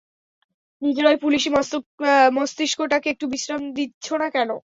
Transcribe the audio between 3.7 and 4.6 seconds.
দিচ্ছ না কেন?